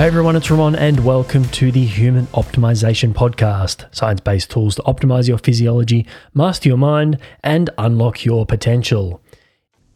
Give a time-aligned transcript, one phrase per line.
[0.00, 4.82] Hey everyone, it's Ramon, and welcome to the Human Optimization Podcast science based tools to
[4.84, 9.20] optimize your physiology, master your mind, and unlock your potential.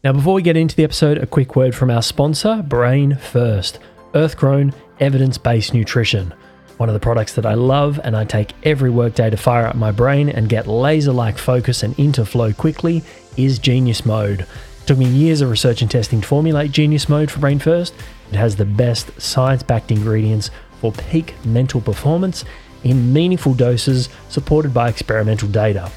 [0.03, 3.79] Now, before we get into the episode, a quick word from our sponsor, Brain First,
[4.13, 6.31] earth grown, evidence based nutrition.
[6.77, 9.75] One of the products that I love and I take every workday to fire up
[9.75, 13.01] my brain and get laser like focus and into flow quickly
[13.37, 14.41] is Genius Mode.
[14.41, 17.95] It took me years of research and testing to formulate Genius Mode for Brain First.
[18.31, 22.45] It has the best science backed ingredients for peak mental performance
[22.83, 25.91] in meaningful doses supported by experimental data.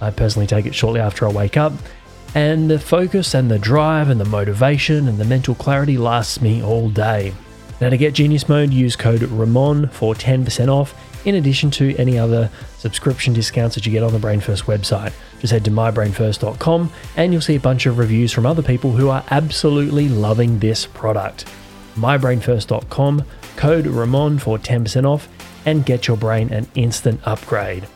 [0.00, 1.72] I personally take it shortly after I wake up,
[2.34, 6.62] and the focus and the drive and the motivation and the mental clarity lasts me
[6.62, 7.34] all day.
[7.80, 10.94] Now, to get Genius Mode, use code RAMON for 10% off,
[11.26, 15.12] in addition to any other subscription discounts that you get on the BrainFirst website.
[15.40, 19.08] Just head to mybrainfirst.com and you'll see a bunch of reviews from other people who
[19.08, 21.44] are absolutely loving this product.
[21.94, 23.24] mybrainfirst.com,
[23.56, 25.28] code RAMON for 10% off,
[25.66, 27.86] and get your brain an instant upgrade.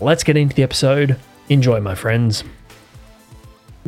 [0.00, 1.18] Let's get into the episode.
[1.48, 2.44] Enjoy, my friends.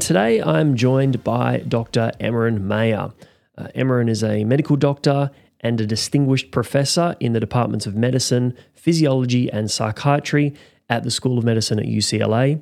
[0.01, 2.13] Today, I'm joined by Dr.
[2.21, 3.13] Emeran Mayer.
[3.57, 8.57] Uh, Emeran is a medical doctor and a distinguished professor in the departments of medicine,
[8.75, 10.55] physiology, and psychiatry
[10.89, 12.61] at the School of Medicine at UCLA,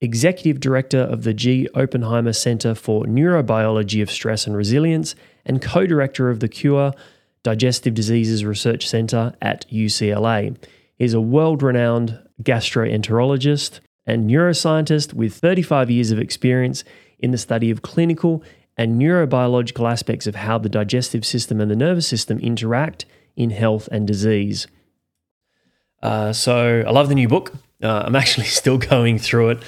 [0.00, 1.68] executive director of the G.
[1.74, 6.92] Oppenheimer Center for Neurobiology of Stress and Resilience, and co director of the Cure
[7.42, 10.56] Digestive Diseases Research Center at UCLA.
[10.96, 16.84] He's a world renowned gastroenterologist and neuroscientist with 35 years of experience
[17.18, 18.42] in the study of clinical
[18.76, 23.06] and neurobiological aspects of how the digestive system and the nervous system interact
[23.36, 24.66] in health and disease.
[26.02, 27.52] Uh, so I love the new book.
[27.82, 29.58] Uh, I'm actually still going through it,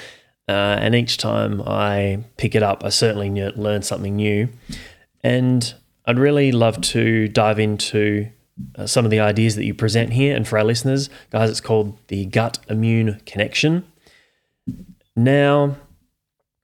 [0.47, 4.49] uh, and each time I pick it up, I certainly learn something new.
[5.23, 5.73] And
[6.05, 8.29] I'd really love to dive into
[8.75, 10.35] uh, some of the ideas that you present here.
[10.35, 13.85] And for our listeners, guys, it's called the gut immune connection.
[15.15, 15.77] Now,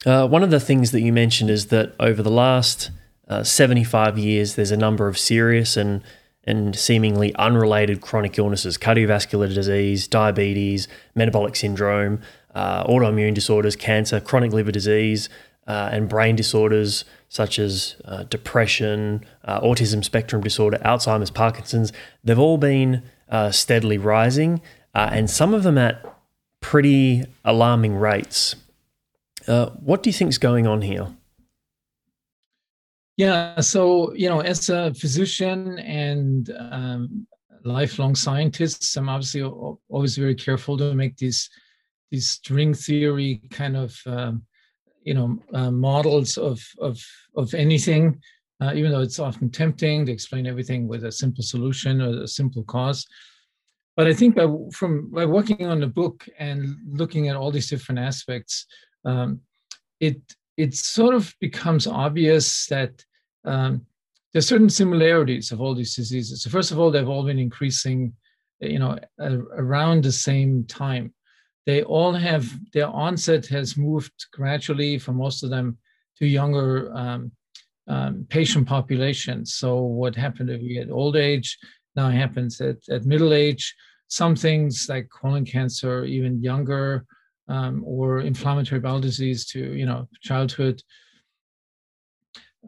[0.06, 2.91] uh, one of the things that you mentioned is that over the last
[3.28, 6.02] uh, 75 years, there's a number of serious and
[6.46, 12.20] and seemingly unrelated chronic illnesses, cardiovascular disease, diabetes, metabolic syndrome,
[12.53, 15.30] uh, autoimmune disorders, cancer, chronic liver disease,
[15.68, 21.92] uh, and brain disorders such as uh, depression, uh, autism spectrum disorder, Alzheimer's, Parkinson's.
[22.24, 24.62] They've all been uh, steadily rising,
[24.94, 26.06] uh, and some of them at
[26.60, 28.56] pretty alarming rates.
[29.48, 31.08] Uh, what do you think is going on here?
[33.18, 37.26] Yeah, so you know, as a physician and um,
[37.64, 41.50] lifelong scientist, I'm obviously always very careful to make these
[42.12, 44.44] these string theory kind of um,
[45.06, 47.00] you know uh, models of of
[47.36, 48.19] of anything,
[48.62, 52.28] uh, even though it's often tempting to explain everything with a simple solution or a
[52.28, 53.06] simple cause.
[53.96, 57.69] But I think by, from by working on the book and looking at all these
[57.69, 58.66] different aspects,
[59.06, 59.41] um,
[60.00, 60.19] it
[60.58, 63.03] it sort of becomes obvious that
[63.46, 63.85] um,
[64.31, 66.44] there's certain similarities of all these diseases.
[66.44, 68.14] So first of all, they've all been increasing,
[68.59, 71.14] you know, around the same time.
[71.66, 75.78] They all have their onset has moved gradually for most of them
[76.19, 77.31] to younger um,
[77.88, 79.56] um, patient populations.
[79.56, 81.57] So what happened if you at old age
[81.96, 83.73] now happens at, at middle age.
[84.07, 87.06] Some things like colon cancer, even younger
[87.47, 90.81] um, or inflammatory bowel disease to you know childhood.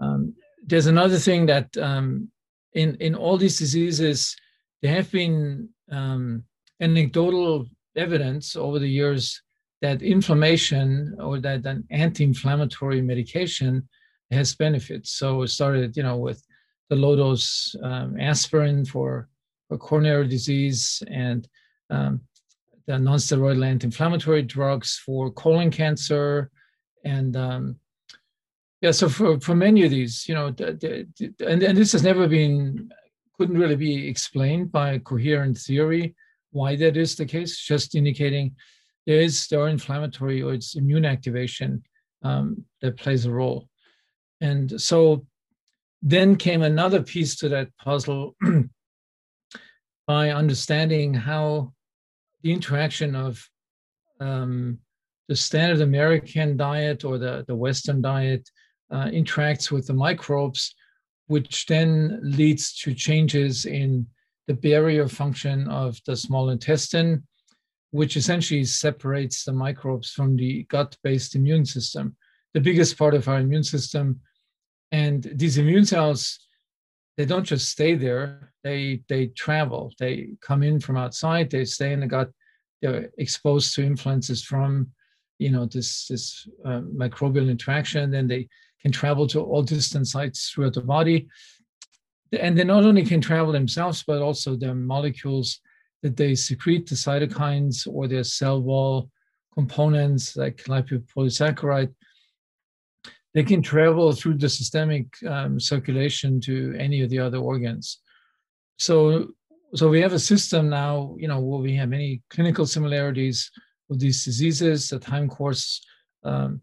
[0.02, 0.34] Um,
[0.66, 2.30] there's another thing that um,
[2.74, 4.36] in in all these diseases
[4.82, 6.44] there have been um,
[6.82, 9.42] anecdotal evidence over the years
[9.82, 13.88] that inflammation or that an anti-inflammatory medication
[14.32, 15.12] has benefits.
[15.12, 16.44] So it started, you know, with
[16.90, 19.28] the low dose um, aspirin for,
[19.68, 21.48] for coronary disease and
[21.90, 22.22] um,
[22.88, 26.52] the nonsteroidal anti-inflammatory drugs for colon cancer,
[27.04, 27.76] and um,
[28.82, 32.90] yeah, so for for many of these, you know, and and this has never been
[33.38, 36.16] couldn't really be explained by a coherent theory
[36.56, 37.60] why that is the case.
[37.60, 38.56] Just indicating
[39.06, 41.84] there is there inflammatory or it's immune activation
[42.24, 43.68] um, that plays a role,
[44.42, 45.26] and so
[46.02, 48.36] then came another piece to that puzzle
[50.08, 51.74] by understanding how
[52.42, 53.44] the interaction of
[54.20, 54.78] um,
[55.28, 58.48] the standard American diet or the, the Western diet
[58.92, 60.76] uh, interacts with the microbes,
[61.26, 64.06] which then leads to changes in
[64.48, 67.24] the barrier function of the small intestine,
[67.92, 72.16] which essentially separates the microbes from the gut based immune system,
[72.54, 74.20] the biggest part of our immune system.
[74.92, 76.46] And these immune cells
[77.18, 78.52] they don't just stay there.
[78.64, 79.94] They they travel.
[80.00, 81.50] They come in from outside.
[81.50, 82.30] They stay in the gut.
[82.82, 84.92] They're exposed to influences from,
[85.40, 88.12] you know, this this uh, microbial interaction.
[88.12, 88.50] Then they
[88.82, 91.28] can travel to all distant sites throughout the body.
[92.36, 95.60] And they not only can travel themselves, but also their molecules
[96.04, 99.10] that they secrete, the cytokines or their cell wall
[99.54, 101.94] components like lipopolysaccharide
[103.36, 108.00] they can travel through the systemic um, circulation to any of the other organs.
[108.80, 109.28] So,
[109.76, 113.52] so we have a system now, you know, where we have many clinical similarities
[113.90, 115.86] with these diseases, the time course,
[116.24, 116.62] um,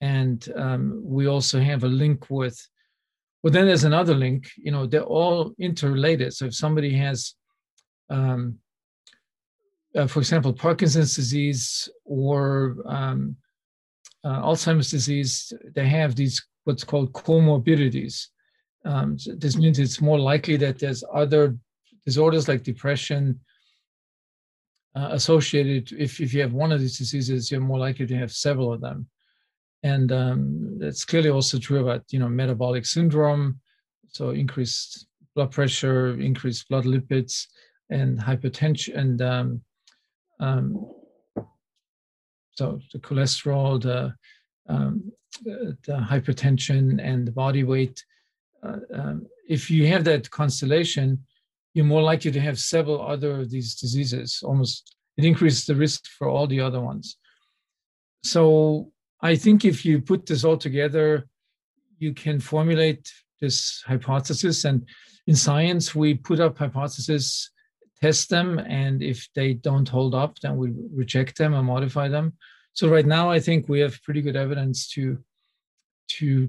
[0.00, 2.60] and um, we also have a link with.
[3.42, 4.50] Well, then there's another link.
[4.56, 6.34] You know, they're all interrelated.
[6.34, 7.34] So if somebody has,
[8.10, 8.58] um,
[9.96, 13.36] uh, for example, Parkinson's disease or um,
[14.24, 18.26] uh, Alzheimer's disease, they have these what's called comorbidities.
[18.84, 21.56] Um, so this means it's more likely that there's other
[22.04, 23.40] disorders like depression
[24.94, 25.92] uh, associated.
[25.92, 28.80] If, if you have one of these diseases, you're more likely to have several of
[28.80, 29.06] them.
[29.82, 33.60] And um, that's clearly also true about you know metabolic syndrome,
[34.08, 37.46] so increased blood pressure, increased blood lipids,
[37.88, 39.62] and hypertension, and um,
[40.40, 40.86] um,
[42.52, 44.14] so the cholesterol, the,
[44.68, 45.10] um,
[45.44, 48.04] the, the hypertension, and the body weight.
[48.62, 51.24] Uh, um, if you have that constellation,
[51.72, 54.42] you're more likely to have several other of these diseases.
[54.44, 57.16] Almost, it increases the risk for all the other ones.
[58.24, 61.26] So I think if you put this all together,
[61.98, 64.64] you can formulate this hypothesis.
[64.64, 64.86] And
[65.26, 67.50] in science, we put up hypotheses
[68.00, 72.32] test them, and if they don't hold up, then we reject them and modify them.
[72.72, 75.18] So right now, I think we have pretty good evidence to
[76.18, 76.48] to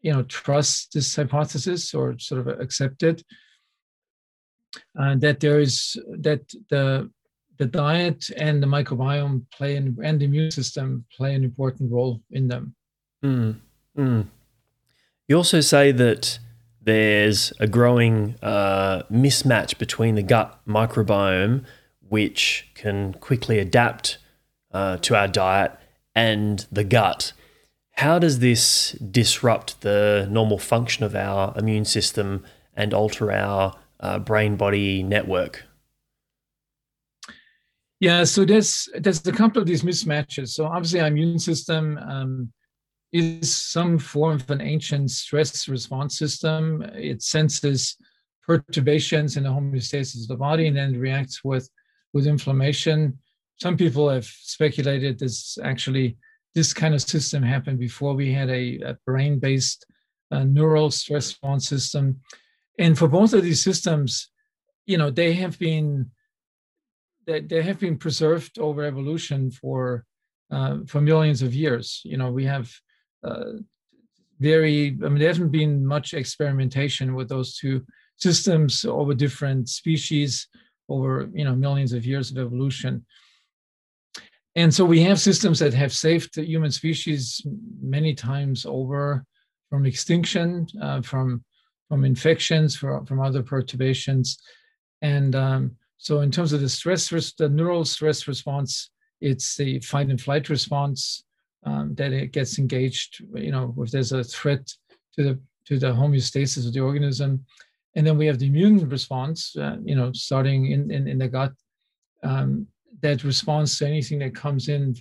[0.00, 3.22] you know trust this hypothesis or sort of accept it,
[4.94, 7.10] and that there is that the
[7.58, 12.22] the diet and the microbiome play an, and the immune system play an important role
[12.30, 12.74] in them.
[13.24, 13.56] Mm,
[13.96, 14.26] mm.
[15.26, 16.38] You also say that
[16.80, 21.64] there's a growing uh, mismatch between the gut microbiome,
[22.00, 24.18] which can quickly adapt
[24.72, 25.72] uh, to our diet,
[26.14, 27.32] and the gut.
[27.96, 32.44] How does this disrupt the normal function of our immune system
[32.74, 35.67] and alter our uh, brain body network?
[38.00, 40.50] Yeah, so there's there's a couple of these mismatches.
[40.50, 42.52] So obviously, our immune system um,
[43.12, 46.82] is some form of an ancient stress response system.
[46.94, 47.96] It senses
[48.46, 51.68] perturbations in the homeostasis of the body and then reacts with,
[52.14, 53.18] with inflammation.
[53.60, 56.16] Some people have speculated this actually
[56.54, 59.86] this kind of system happened before we had a, a brain-based
[60.30, 62.20] uh, neural stress response system.
[62.78, 64.30] And for both of these systems,
[64.86, 66.10] you know, they have been
[67.28, 70.04] they, they have been preserved over evolution for
[70.50, 72.00] uh, for millions of years.
[72.04, 72.72] You know, we have
[73.22, 73.52] uh,
[74.40, 77.84] very, I mean, there hasn't been much experimentation with those two
[78.16, 80.48] systems over different species
[80.88, 83.04] over, you know, millions of years of evolution.
[84.56, 87.42] And so we have systems that have saved the human species
[87.82, 89.24] many times over
[89.68, 91.44] from extinction, uh, from
[91.88, 94.38] from infections, from, from other perturbations.
[95.00, 98.90] And um, so in terms of the stress, the neural stress response,
[99.20, 101.24] it's the fight and flight response
[101.64, 103.22] um, that it gets engaged.
[103.34, 104.72] You know, if there's a threat
[105.16, 107.44] to the to the homeostasis of the organism,
[107.96, 109.56] and then we have the immune response.
[109.56, 111.52] Uh, you know, starting in in, in the gut,
[112.22, 112.68] um,
[113.02, 114.94] that responds to anything that comes in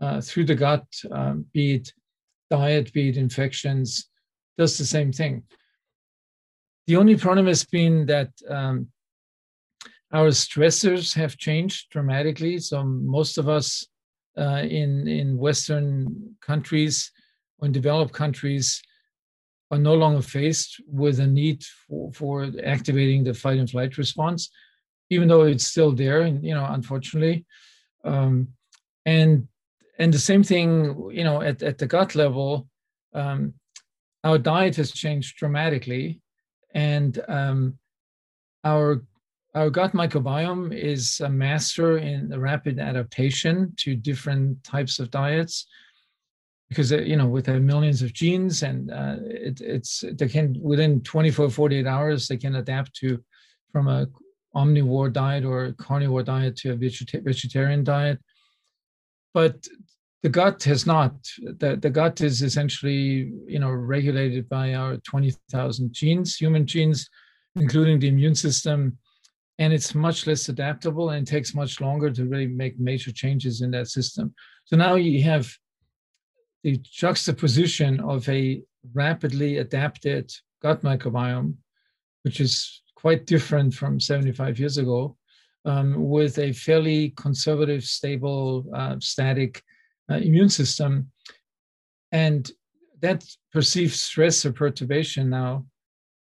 [0.00, 1.92] uh, through the gut, um, be it
[2.48, 4.08] diet, be it infections,
[4.56, 5.42] does the same thing.
[6.86, 8.88] The only problem has been that um,
[10.14, 12.58] our stressors have changed dramatically.
[12.58, 13.86] So most of us
[14.38, 17.10] uh, in in Western countries
[17.58, 18.80] or in developed countries
[19.70, 24.50] are no longer faced with a need for, for activating the fight and flight response,
[25.10, 27.44] even though it's still there, and you know, unfortunately.
[28.04, 28.48] Um,
[29.04, 29.48] and
[29.98, 32.68] and the same thing, you know, at, at the gut level,
[33.14, 33.54] um,
[34.22, 36.20] our diet has changed dramatically,
[36.72, 37.78] and um,
[38.64, 39.02] our
[39.54, 45.66] our gut microbiome is a master in rapid adaptation to different types of diets
[46.68, 50.56] because uh, you know with the millions of genes and uh, it, it's they can
[50.60, 53.22] within 24 48 hours they can adapt to
[53.72, 54.06] from a
[54.56, 58.18] omnivore diet or carnivore diet to a vegetarian diet
[59.32, 59.66] but
[60.24, 61.12] the gut has not.
[61.42, 67.10] The, the gut is essentially, you know, regulated by our 20,000 genes, human genes,
[67.56, 68.96] including the immune system.
[69.58, 73.60] And it's much less adaptable and it takes much longer to really make major changes
[73.60, 74.34] in that system.
[74.64, 75.48] So now you have
[76.64, 78.62] the juxtaposition of a
[78.94, 80.32] rapidly adapted
[80.62, 81.54] gut microbiome,
[82.22, 85.16] which is quite different from 75 years ago,
[85.66, 89.62] um, with a fairly conservative, stable, uh, static
[90.10, 91.10] uh, immune system.
[92.12, 92.50] And
[93.00, 95.66] that perceived stress or perturbation now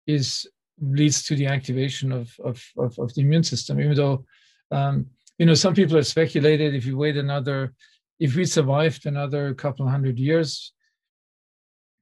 [0.06, 0.48] is
[0.80, 4.24] leads to the activation of, of, of, of the immune system, even though,
[4.70, 5.06] um,
[5.38, 7.72] you know, some people have speculated if you wait another,
[8.18, 10.72] if we survived another couple hundred years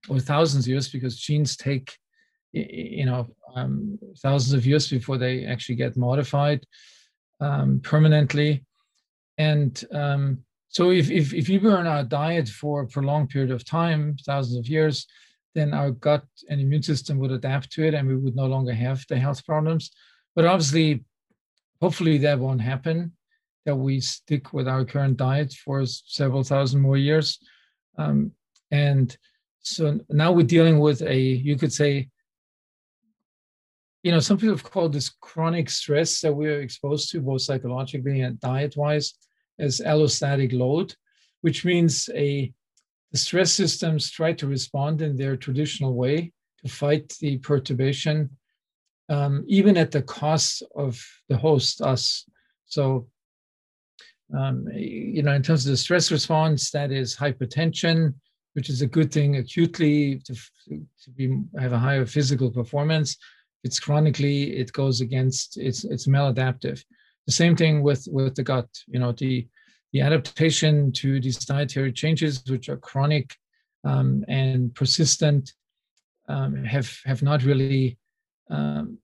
[0.08, 1.96] or thousands of years, because genes take,
[2.52, 6.64] you know, um, thousands of years before they actually get modified
[7.40, 8.64] um, permanently.
[9.38, 13.50] And um, so if, if, if we were on our diet for a prolonged period
[13.50, 15.06] of time, thousands of years,
[15.54, 18.72] then our gut and immune system would adapt to it and we would no longer
[18.72, 19.90] have the health problems.
[20.36, 21.04] But obviously,
[21.80, 23.12] hopefully that won't happen,
[23.64, 27.38] that we stick with our current diet for several thousand more years.
[27.96, 28.32] Um,
[28.70, 29.16] and
[29.60, 32.08] so now we're dealing with a, you could say,
[34.02, 38.20] you know, some people have called this chronic stress that we're exposed to, both psychologically
[38.20, 39.14] and diet wise
[39.58, 40.94] as allostatic load,
[41.40, 42.52] which means a
[43.12, 48.30] the stress systems try to respond in their traditional way to fight the perturbation,
[49.08, 52.24] um, even at the cost of the host, us.
[52.66, 53.08] So,
[54.36, 58.14] um, you know, in terms of the stress response, that is hypertension,
[58.52, 60.34] which is a good thing acutely to,
[60.68, 63.16] to be have a higher physical performance.
[63.64, 66.84] It's chronically, it goes against it's it's maladaptive.
[67.26, 68.68] The same thing with with the gut.
[68.86, 69.48] You know, the
[69.92, 73.34] the adaptation to these dietary changes, which are chronic
[73.84, 75.52] um, and persistent,
[76.28, 77.98] um, have have not really.
[78.50, 78.98] Um,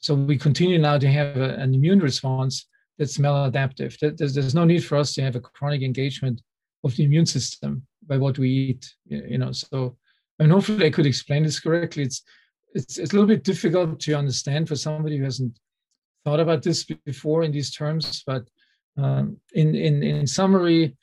[0.00, 2.66] so we continue now to have a, an immune response
[2.98, 3.98] that's maladaptive.
[3.98, 6.40] There's, there's no need for us to have a chronic engagement
[6.84, 8.94] of the immune system by what we eat.
[9.06, 9.96] You know, so
[10.42, 12.04] mean, hopefully I could explain this correctly.
[12.04, 12.22] It's
[12.74, 15.58] it's it's a little bit difficult to understand for somebody who hasn't
[16.24, 18.48] thought about this before in these terms, but
[18.96, 20.96] um, in, in, in summary,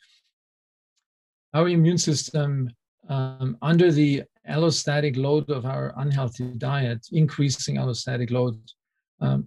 [1.54, 2.70] our immune system,
[3.08, 8.58] um, under the allostatic load of our unhealthy diet, increasing allostatic load,
[9.20, 9.46] um,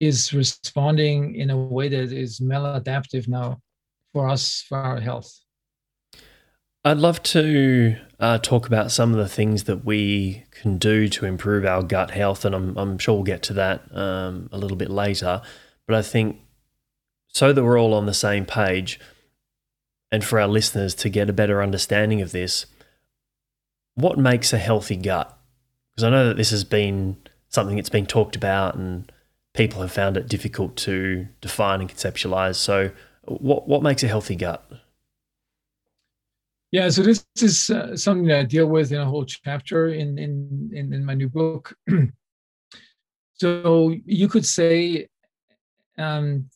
[0.00, 3.58] is responding in a way that is maladaptive now
[4.12, 5.40] for us, for our health.
[6.84, 11.26] I'd love to uh, talk about some of the things that we can do to
[11.26, 14.76] improve our gut health, and I'm, I'm sure we'll get to that um, a little
[14.76, 15.42] bit later.
[15.86, 16.40] But I think
[17.38, 18.98] so that we're all on the same page,
[20.10, 22.66] and for our listeners to get a better understanding of this,
[23.94, 25.38] what makes a healthy gut?
[25.94, 27.16] Because I know that this has been
[27.48, 29.12] something that's been talked about, and
[29.54, 32.56] people have found it difficult to define and conceptualize.
[32.56, 32.90] So,
[33.22, 34.68] what what makes a healthy gut?
[36.72, 40.18] Yeah, so this is uh, something that I deal with in a whole chapter in
[40.18, 41.76] in in, in my new book.
[43.34, 45.06] so you could say,
[45.98, 46.50] um,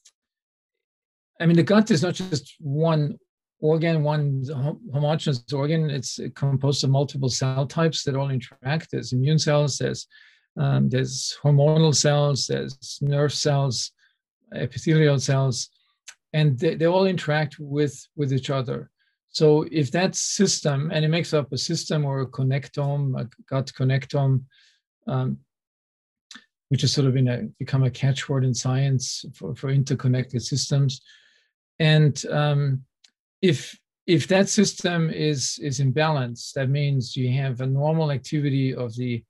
[1.43, 3.19] I mean, the gut is not just one
[3.61, 4.45] organ, one
[4.93, 5.91] homogeneous organ.
[5.91, 8.91] It's composed of multiple cell types that all interact.
[8.91, 9.79] There's immune cells.
[9.79, 10.07] There's
[10.57, 12.47] um, there's hormonal cells.
[12.47, 13.91] There's nerve cells,
[14.55, 15.71] epithelial cells,
[16.33, 18.91] and they, they all interact with with each other.
[19.31, 23.73] So if that system, and it makes up a system or a connectome, a gut
[23.77, 24.45] connectome,
[25.07, 25.39] um,
[26.69, 31.01] which has sort of a, become a catchword in science for, for interconnected systems.
[31.79, 32.83] And um,
[33.41, 38.75] if if that system is is in balance, that means you have a normal activity
[38.75, 39.25] of the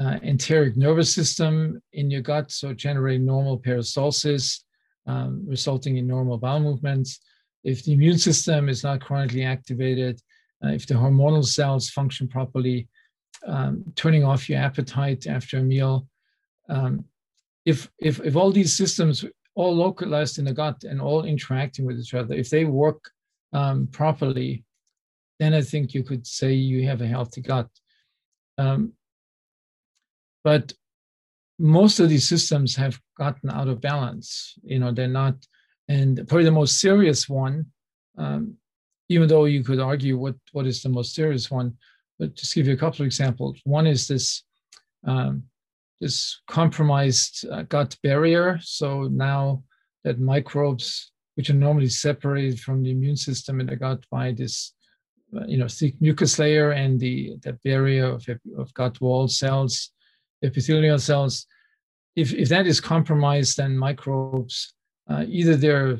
[0.00, 4.60] uh, enteric nervous system in your gut, so generating normal peristalsis,
[5.06, 7.20] um, resulting in normal bowel movements.
[7.64, 10.20] If the immune system is not chronically activated,
[10.64, 12.88] uh, if the hormonal cells function properly,
[13.46, 16.06] um, turning off your appetite after a meal,
[16.68, 17.04] um,
[17.64, 19.24] if, if, if all these systems
[19.56, 23.00] all localized in the gut and all interacting with each other, if they work
[23.52, 24.64] um, properly,
[25.40, 27.68] then I think you could say you have a healthy gut.
[28.58, 28.92] Um,
[30.44, 30.72] but
[31.58, 34.54] most of these systems have gotten out of balance.
[34.62, 35.36] You know, they're not
[35.88, 37.66] and probably the most serious one,
[38.18, 38.54] um,
[39.08, 41.76] even though you could argue what, what is the most serious one,
[42.18, 43.60] but just give you a couple of examples.
[43.64, 44.42] One is this
[45.06, 45.44] um,
[46.00, 48.58] this compromised uh, gut barrier.
[48.62, 49.62] So now
[50.04, 54.74] that microbes, which are normally separated from the immune system in the gut by this
[55.46, 58.26] you know, thick mucus layer and the, the barrier of,
[58.56, 59.90] of gut wall cells,
[60.42, 61.46] epithelial cells.
[62.14, 64.74] If, if that is compromised, then microbes,
[65.10, 65.98] uh, either they're,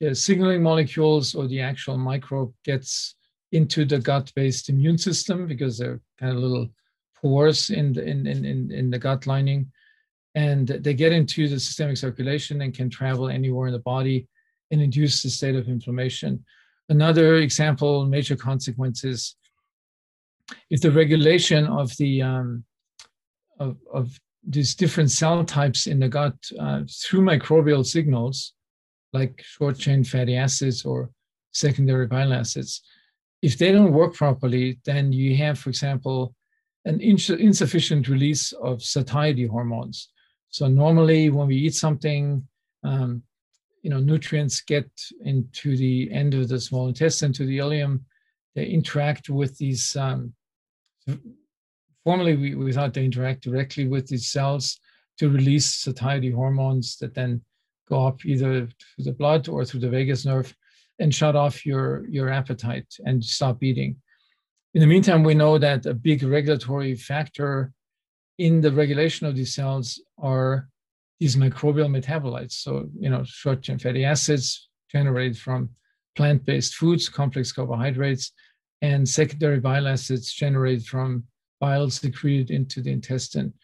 [0.00, 3.14] they're signaling molecules or the actual microbe gets
[3.52, 6.68] into the gut-based immune system because they're kind of little
[7.20, 9.70] pores in the, in, in, in the gut lining.
[10.34, 14.28] And they get into the systemic circulation and can travel anywhere in the body
[14.70, 16.44] and induce the state of inflammation.
[16.88, 19.36] Another example, major consequences,
[20.70, 22.64] if the regulation of the um,
[23.58, 28.52] of, of these different cell types in the gut uh, through microbial signals,
[29.12, 31.10] like short chain fatty acids or
[31.52, 32.82] secondary bile acids,
[33.42, 36.34] if they don't work properly, then you have, for example,
[36.86, 40.08] an ins- insufficient release of satiety hormones.
[40.48, 42.46] So normally, when we eat something,
[42.84, 43.22] um,
[43.82, 44.88] you know, nutrients get
[45.24, 48.00] into the end of the small intestine to the ileum.
[48.54, 49.94] They interact with these.
[49.96, 50.32] Um,
[52.04, 54.78] formerly, we, we thought they interact directly with these cells
[55.18, 57.42] to release satiety hormones that then
[57.88, 60.54] go up either through the blood or through the vagus nerve
[60.98, 63.96] and shut off your your appetite and stop eating.
[64.76, 67.72] In the meantime, we know that a big regulatory factor
[68.36, 70.68] in the regulation of these cells are
[71.18, 72.52] these microbial metabolites.
[72.52, 75.70] So, you know, short chain fatty acids generated from
[76.14, 78.32] plant based foods, complex carbohydrates,
[78.82, 81.24] and secondary bile acids generated from
[81.58, 83.54] bile secreted into the intestine.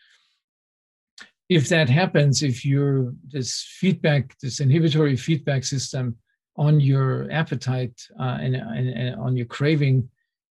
[1.51, 6.17] If that happens, if your this feedback, this inhibitory feedback system
[6.57, 10.09] on your appetite uh, and, and, and on your craving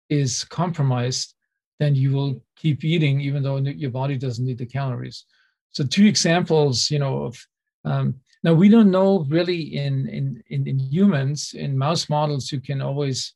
[0.10, 1.34] is compromised,
[1.80, 5.26] then you will keep eating even though your body doesn't need the calories.
[5.72, 7.38] So two examples, you know, of
[7.86, 12.60] um, now we don't know really in, in in in humans in mouse models you
[12.60, 13.34] can always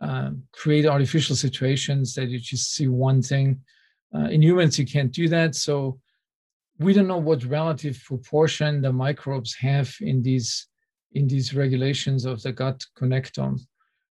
[0.00, 3.60] um, create artificial situations that you just see one thing.
[4.14, 5.98] Uh, in humans you can't do that, so
[6.78, 10.66] we don't know what relative proportion the microbes have in these
[11.12, 13.58] in these regulations of the gut connectome.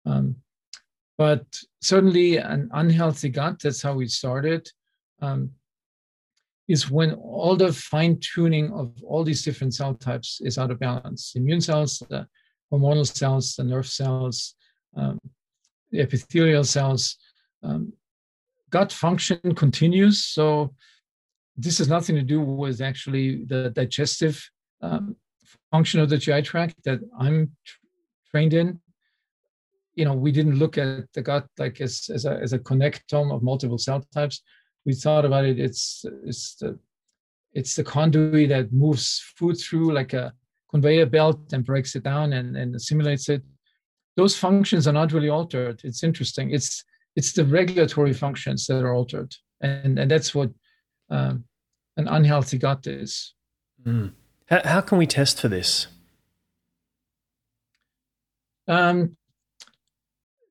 [0.04, 0.36] Um,
[1.20, 1.44] but
[1.82, 4.66] certainly an unhealthy gut, that's how we started.
[5.20, 5.50] Um,
[6.66, 10.78] is when all the fine tuning of all these different cell types is out of
[10.78, 11.32] balance.
[11.36, 12.26] Immune cells, the
[12.72, 14.54] hormonal cells, the nerve cells,
[14.96, 15.18] um,
[15.90, 17.18] the epithelial cells.
[17.62, 17.92] Um,
[18.70, 20.24] gut function continues.
[20.24, 20.74] So
[21.54, 24.42] this has nothing to do with actually the digestive
[24.80, 25.16] um,
[25.70, 27.50] function of the GI tract that I'm
[28.30, 28.80] trained in.
[30.00, 33.34] You know, we didn't look at the gut like as, as, a, as a connectome
[33.34, 34.42] of multiple cell types.
[34.86, 36.78] We thought about it it's it's the
[37.52, 40.32] it's the conduit that moves food through like a
[40.70, 43.42] conveyor belt and breaks it down and, and assimilates it.
[44.16, 45.80] Those functions are not really altered.
[45.84, 46.52] It's interesting.
[46.52, 46.82] It's
[47.14, 49.34] it's the regulatory functions that are altered.
[49.60, 50.50] And and that's what
[51.10, 51.44] um,
[51.98, 53.34] an unhealthy gut is.
[53.86, 54.12] Mm.
[54.46, 55.88] how, how can we test for this?
[58.68, 59.16] Um,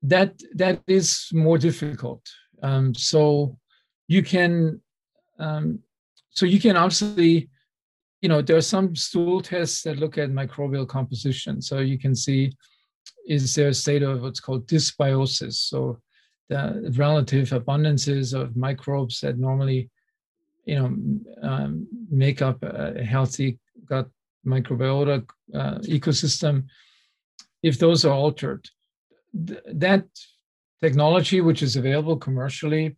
[0.03, 2.21] that that is more difficult.
[2.63, 3.57] Um, so
[4.07, 4.81] you can
[5.39, 5.79] um,
[6.29, 7.49] so you can obviously
[8.21, 11.61] you know there are some stool tests that look at microbial composition.
[11.61, 12.51] So you can see
[13.27, 15.53] is there a state of what's called dysbiosis?
[15.53, 15.99] So
[16.49, 19.89] the relative abundances of microbes that normally
[20.65, 24.07] you know um, make up a healthy gut
[24.45, 26.63] microbiota uh, ecosystem
[27.63, 28.67] if those are altered
[29.47, 30.05] th- that
[30.81, 32.95] technology which is available commercially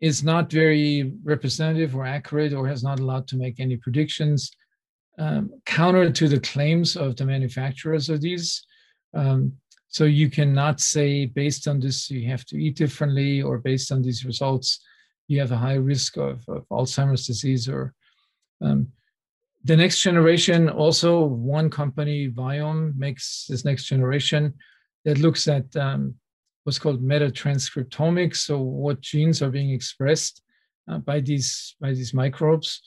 [0.00, 4.50] is not very representative or accurate or has not allowed to make any predictions
[5.18, 8.64] um, counter to the claims of the manufacturers of these.
[9.14, 9.52] Um,
[9.88, 14.02] so you cannot say based on this you have to eat differently or based on
[14.02, 14.80] these results
[15.28, 17.94] you have a high risk of, of Alzheimer's disease or
[18.60, 18.88] um,
[19.64, 24.52] the next generation also one company Viome makes this next generation
[25.04, 26.14] that looks at um,
[26.64, 30.42] what's called metatranscriptomics, so what genes are being expressed
[30.90, 32.82] uh, by these by these microbes.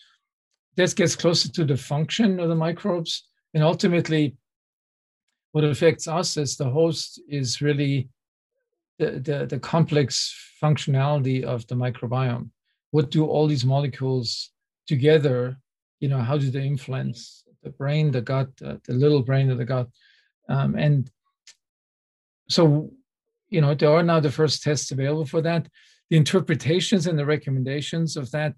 [0.75, 4.35] This gets closer to the function of the microbes, and ultimately,
[5.51, 8.09] what affects us as the host is really
[8.99, 12.49] the, the, the complex functionality of the microbiome.
[12.91, 14.51] What do all these molecules
[14.87, 15.57] together?
[15.99, 19.57] You know, how do they influence the brain, the gut, uh, the little brain of
[19.57, 19.87] the gut,
[20.49, 21.09] um, and
[22.49, 22.91] so
[23.49, 25.67] you know, there are now the first tests available for that.
[26.09, 28.55] The interpretations and the recommendations of that,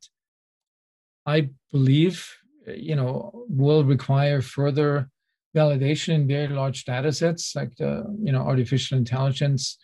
[1.26, 2.28] I believe,
[2.68, 5.10] you know, will require further
[5.56, 9.78] validation in very large data sets like the you know artificial intelligence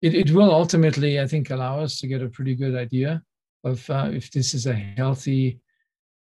[0.00, 3.22] it, it will ultimately i think allow us to get a pretty good idea
[3.64, 5.58] of uh, if this is a healthy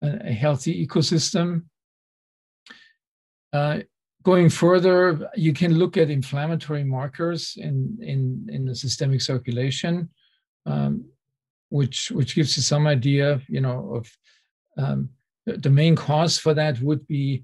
[0.03, 1.63] a healthy ecosystem
[3.53, 3.79] uh,
[4.23, 10.09] going further you can look at inflammatory markers in in in the systemic circulation
[10.65, 11.05] um,
[11.69, 14.11] which which gives you some idea you know of
[14.77, 15.09] um,
[15.45, 17.43] the main cause for that would be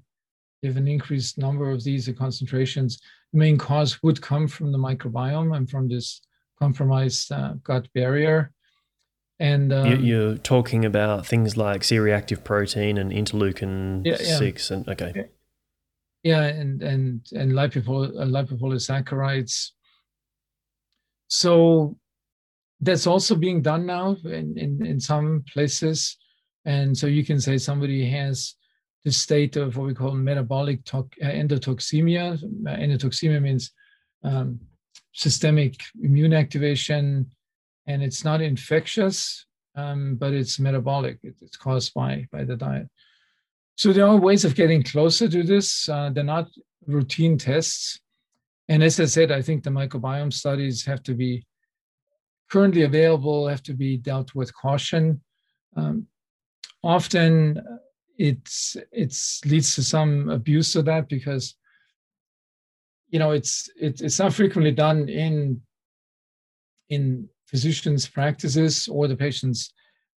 [0.62, 3.00] if an increased number of these concentrations,
[3.32, 6.20] the main cause would come from the microbiome and from this
[6.58, 8.52] compromised uh, gut barrier.
[9.40, 14.36] And um, you're talking about things like C-reactive protein and interleukin yeah, yeah.
[14.36, 15.30] six, and okay,
[16.22, 19.70] yeah, and and and lipopol- uh, lipopolysaccharides.
[21.28, 21.96] So
[22.80, 26.16] that's also being done now in, in, in some places.
[26.64, 28.54] And so you can say somebody has
[29.04, 32.34] the state of what we call metabolic to- uh, endotoxemia.
[32.34, 33.72] Uh, endotoxemia means
[34.22, 34.60] um,
[35.12, 37.30] systemic immune activation,
[37.90, 41.18] and it's not infectious, um, but it's metabolic.
[41.22, 42.88] It's caused by, by the diet.
[43.76, 45.88] So there are ways of getting closer to this.
[45.88, 46.48] Uh, they're not
[46.86, 47.98] routine tests.
[48.68, 51.44] And as I said, I think the microbiome studies have to be
[52.50, 55.20] currently available, have to be dealt with caution.
[55.76, 56.06] Um,
[56.82, 57.60] often
[58.18, 61.54] it's it's leads to some abuse of that because
[63.08, 65.60] you know it's it, it's not frequently done in
[66.90, 69.72] in physicians practices or the patients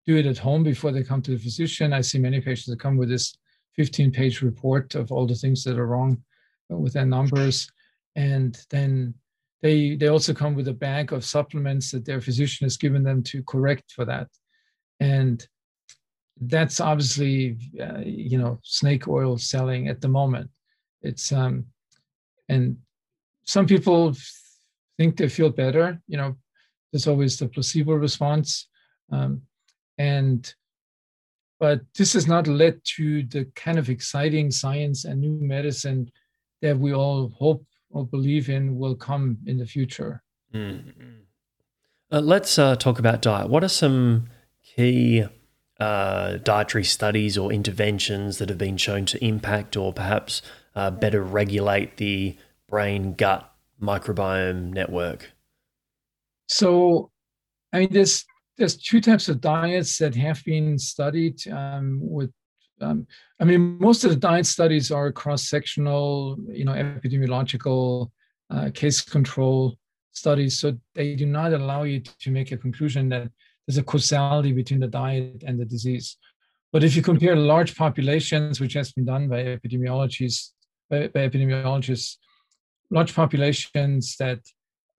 [0.07, 1.93] do it at home before they come to the physician.
[1.93, 3.37] I see many patients that come with this
[3.77, 6.23] 15 page report of all the things that are wrong
[6.69, 7.71] with their numbers.
[8.17, 9.15] And then
[9.63, 13.23] they they also come with a bag of supplements that their physician has given them
[13.25, 14.29] to correct for that.
[15.01, 15.47] And
[16.41, 20.51] that's obviously uh, you know snake oil selling at the moment.
[21.01, 21.67] It's um
[22.49, 22.77] and
[23.45, 24.15] some people
[24.99, 26.37] think they feel better you know
[26.93, 28.69] there's always the placebo response
[29.11, 29.43] um,
[29.99, 30.55] and
[31.59, 36.11] but this has not led to the kind of exciting science and new medicine
[36.61, 40.23] that we all hope or believe in will come in the future
[40.55, 41.21] mm-hmm.
[42.11, 44.29] uh, let's uh, talk about diet what are some
[44.63, 45.25] key
[45.83, 50.43] uh, dietary studies or interventions that have been shown to impact or perhaps
[50.77, 52.37] uh, better regulate the
[52.69, 55.33] brain gut microbiome network?
[56.53, 57.11] So,
[57.73, 58.25] I mean, there's
[58.59, 62.31] there's two types of diets that have been studied um, with.
[62.81, 63.07] Um,
[63.41, 68.11] I mean, most of the diet studies are cross-sectional, you know, epidemiological
[68.51, 69.79] uh, case control
[70.11, 73.31] studies, so they do not allow you to make a conclusion that
[73.67, 76.17] there's a causality between the diet and the disease.
[76.73, 80.51] But if you compare large populations, which has been done by epidemiologists,
[80.91, 82.17] by, by epidemiologists,
[82.91, 84.41] large populations that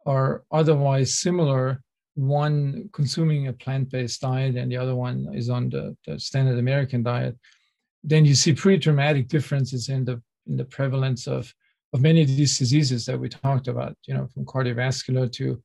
[0.05, 1.81] are otherwise similar,
[2.15, 7.03] one consuming a plant-based diet and the other one is on the, the standard American
[7.03, 7.35] diet,
[8.03, 11.53] then you see pretty dramatic differences in the in the prevalence of
[11.93, 15.61] of many of these diseases that we talked about, you know, from cardiovascular to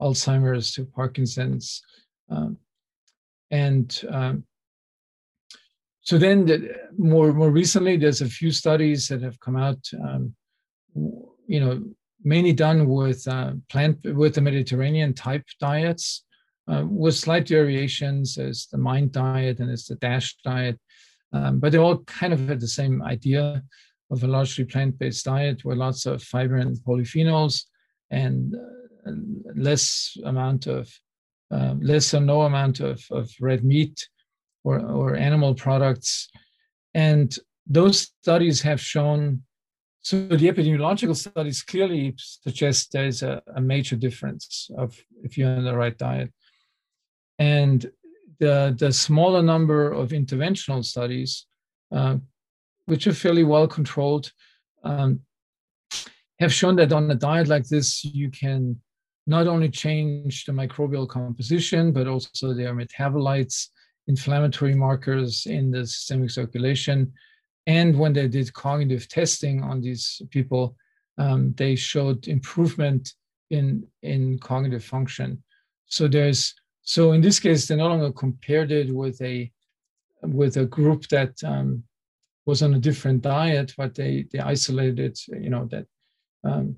[0.00, 1.82] Alzheimer's to Parkinson's,
[2.30, 2.56] um,
[3.50, 4.44] and um,
[6.00, 10.34] so then the, more more recently, there's a few studies that have come out, um,
[11.46, 11.82] you know,
[12.24, 16.24] mainly done with uh, plant with the Mediterranean type diets,
[16.68, 20.78] uh, with slight variations as the MIND diet and as the DASH diet,
[21.32, 23.62] um, but they all kind of had the same idea
[24.10, 27.64] of a largely plant-based diet with lots of fiber and polyphenols
[28.10, 29.10] and uh,
[29.56, 30.88] less amount of
[31.50, 34.08] uh, less or no amount of, of red meat
[34.64, 36.30] or, or animal products.
[36.94, 37.34] And
[37.66, 39.42] those studies have shown,
[40.02, 45.64] so the epidemiological studies clearly suggest there's a, a major difference of if you're on
[45.64, 46.32] the right diet.
[47.38, 47.88] And
[48.40, 51.46] the, the smaller number of interventional studies,
[51.92, 52.16] uh,
[52.86, 54.32] which are fairly well controlled,
[54.82, 55.20] um,
[56.40, 58.80] have shown that on a diet like this, you can
[59.28, 63.68] not only change the microbial composition, but also their metabolites,
[64.08, 67.12] inflammatory markers in the systemic circulation.
[67.66, 70.76] And when they did cognitive testing on these people,
[71.18, 73.12] um, they showed improvement
[73.50, 75.42] in, in cognitive function.
[75.86, 79.52] So there's so in this case, they no longer compared it with a
[80.22, 81.84] with a group that um,
[82.44, 85.86] was on a different diet, but they they isolated, you know, that
[86.42, 86.76] um,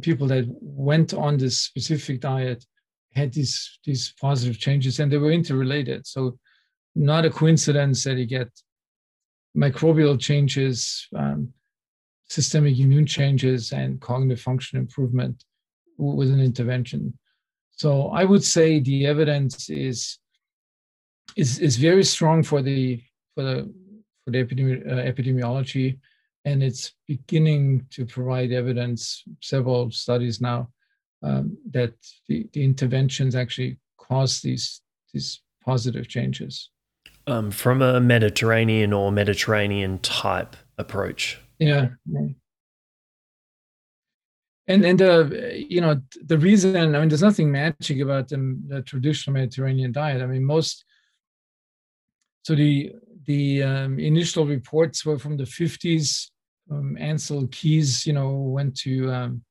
[0.00, 2.64] people that went on this specific diet
[3.14, 6.38] had these these positive changes and they were interrelated so
[6.94, 8.48] not a coincidence that you get
[9.56, 11.52] microbial changes um,
[12.28, 15.44] systemic immune changes and cognitive function improvement
[15.96, 17.18] with an intervention.
[17.72, 20.18] So I would say the evidence is
[21.36, 23.02] is is very strong for the
[23.34, 23.74] for the
[24.24, 25.98] for the epidemi- uh, epidemiology,
[26.44, 29.24] and it's beginning to provide evidence.
[29.40, 30.68] Several studies now
[31.22, 31.94] um, that
[32.28, 34.82] the, the interventions actually cause these
[35.12, 36.70] these positive changes.
[37.28, 41.38] Um, from a Mediterranean or Mediterranean type approach.
[41.58, 41.88] Yeah.
[44.66, 48.82] And and uh, you know the reason I mean there's nothing magic about the, the
[48.82, 50.22] traditional Mediterranean diet.
[50.22, 50.84] I mean most
[52.44, 52.92] so the
[53.26, 56.30] the um, initial reports were from the 50s.
[56.70, 59.42] Um, Ancel Keys, you know, went to um,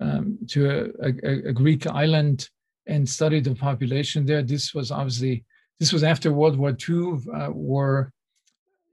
[0.00, 2.48] um, to a, a, a, Greek island
[2.86, 4.42] and studied the population there.
[4.42, 5.44] This was obviously
[5.80, 8.12] this was after World War II, uh, where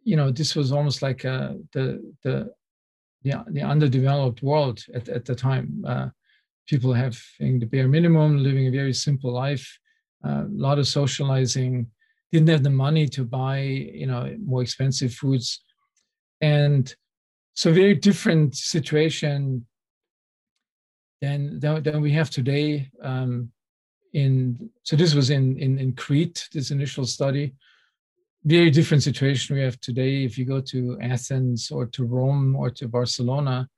[0.03, 2.51] you know this was almost like uh, the the
[3.23, 5.83] the, the underdeveloped world at, at the time.
[5.87, 6.09] Uh,
[6.67, 9.79] people having the bare minimum, living a very simple life,
[10.25, 11.85] uh, a lot of socializing,
[12.31, 15.61] didn't have the money to buy, you know, more expensive foods.
[16.39, 16.93] And
[17.53, 19.65] so very different situation
[21.21, 22.89] than, than, than we have today.
[23.01, 23.51] Um,
[24.13, 27.53] in so this was in, in in Crete, this initial study
[28.45, 30.23] very different situation we have today.
[30.23, 33.69] If you go to Athens or to Rome or to Barcelona,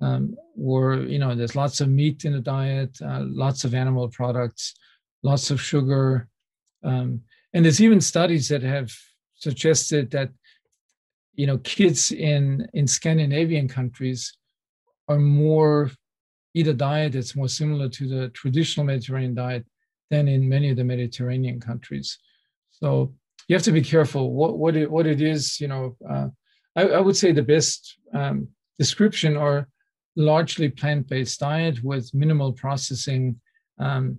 [0.00, 4.08] um, where you know there's lots of meat in the diet, uh, lots of animal
[4.08, 4.74] products,
[5.22, 6.28] lots of sugar,
[6.84, 7.20] um,
[7.52, 8.92] and there's even studies that have
[9.34, 10.30] suggested that
[11.34, 14.36] you know kids in in Scandinavian countries
[15.08, 15.90] are more
[16.54, 19.66] eat a diet that's more similar to the traditional Mediterranean diet
[20.10, 22.18] than in many of the Mediterranean countries.
[22.70, 23.14] So
[23.48, 25.60] you have to be careful what what it, what it is.
[25.60, 26.28] You know, uh,
[26.76, 29.68] I, I, would say the best um, description are
[30.16, 33.40] largely plant-based diet with minimal processing
[33.78, 34.18] um,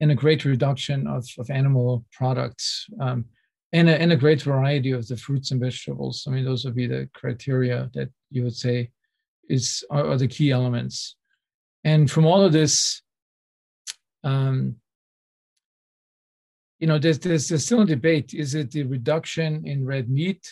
[0.00, 3.24] and a great reduction of, of animal products um,
[3.72, 6.24] and, a, and a great variety of the fruits and vegetables.
[6.26, 8.90] I mean, those would be the criteria that you would say
[9.48, 11.16] is are, are the key elements.
[11.84, 13.02] And from all of this,
[14.24, 14.76] um,
[16.78, 18.34] you know, there's, there's, there's still a debate.
[18.34, 20.48] Is it the reduction in red meat?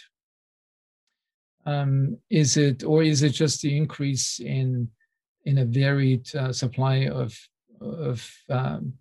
[1.64, 4.88] Um, is it, or is it just the increase in
[5.44, 7.36] in a varied uh, supply of
[7.80, 8.94] of um,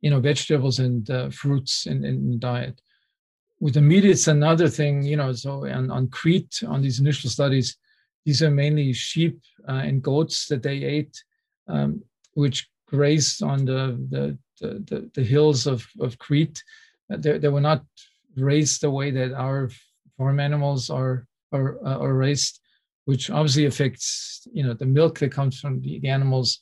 [0.00, 2.80] you know vegetables and uh, fruits in, in diet?
[3.60, 5.02] With the meat, it's another thing.
[5.02, 7.78] You know, so on, on Crete, on these initial studies,
[8.26, 11.16] these are mainly sheep uh, and goats that they ate,
[11.66, 12.02] um,
[12.34, 16.62] which grazed on the, the the, the, the hills of, of Crete.
[17.12, 17.84] Uh, they, they were not
[18.36, 19.70] raised the way that our
[20.16, 22.60] farm animals are, are, uh, are raised,
[23.04, 26.60] which obviously affects, you know, the milk that comes from the, the animals,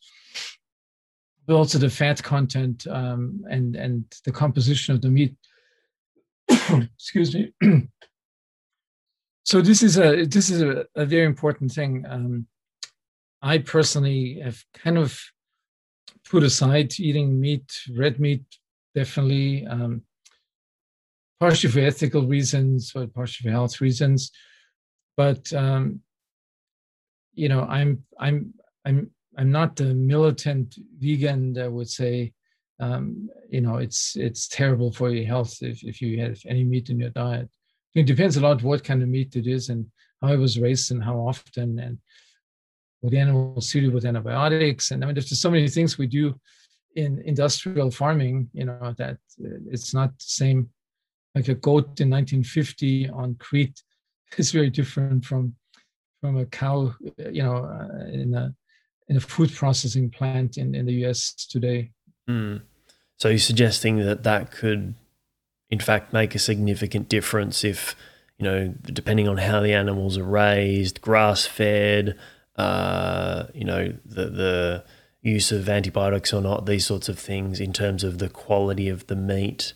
[1.46, 5.34] but also the fat content um, and, and the composition of the meat.
[6.48, 7.52] Excuse me.
[9.44, 12.04] so this is a this is a, a very important thing.
[12.08, 12.46] Um,
[13.42, 15.20] I personally have kind of
[16.28, 18.44] put aside eating meat, red meat,
[18.94, 20.02] definitely, um,
[21.40, 24.30] partially for ethical reasons, but partially for health reasons.
[25.16, 26.00] But um,
[27.34, 32.32] you know, I'm I'm I'm I'm not a militant vegan that would say,
[32.80, 36.90] um, you know, it's it's terrible for your health if, if you have any meat
[36.90, 37.48] in your diet.
[37.94, 39.86] It depends a lot what kind of meat it is and
[40.20, 41.98] how it was raised and how often and
[43.04, 44.90] with animals treated with antibiotics.
[44.90, 46.34] And I mean, there's just so many things we do
[46.96, 49.18] in industrial farming, you know, that
[49.70, 50.70] it's not the same.
[51.34, 53.82] Like a goat in 1950 on Crete
[54.38, 55.54] is very different from
[56.22, 56.94] from a cow,
[57.30, 58.54] you know, uh, in a
[59.08, 61.90] in a food processing plant in, in the US today.
[62.28, 62.62] Mm.
[63.18, 64.94] So you're suggesting that that could,
[65.68, 67.94] in fact, make a significant difference if,
[68.38, 72.16] you know, depending on how the animals are raised, grass fed,
[72.56, 74.84] uh, you know, the the
[75.22, 79.06] use of antibiotics or not, these sorts of things in terms of the quality of
[79.06, 79.72] the meat?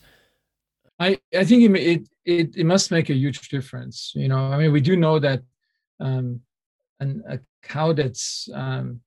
[1.00, 4.12] I, I think it, it, it must make a huge difference.
[4.14, 5.42] You know, I mean, we do know that
[6.00, 6.40] um,
[7.00, 9.00] an, a cow that's um,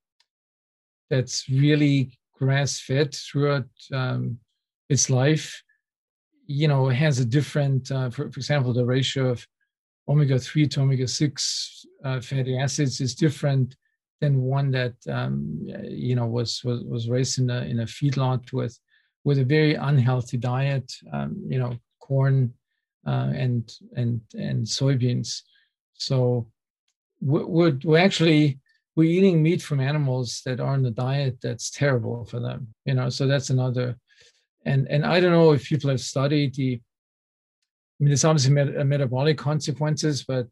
[1.10, 4.40] that's really grass fed throughout um,
[4.90, 5.62] its life,
[6.48, 9.46] you know, has a different, uh, for, for example, the ratio of
[10.08, 13.76] omega 3 to omega 6 uh, fatty acids is different
[14.20, 15.60] than one that um,
[15.90, 18.78] you know was, was was raised in a in a feedlot with
[19.24, 22.54] with a very unhealthy diet um, you know corn
[23.08, 25.42] uh, and and and soybeans.
[25.94, 26.48] So
[27.22, 28.60] we're, we're actually
[28.96, 32.94] we're eating meat from animals that are on the diet that's terrible for them you
[32.94, 33.96] know so that's another
[34.66, 36.82] and and i don't know if people have studied the
[38.02, 40.48] mean there's obviously met, uh, metabolic consequences but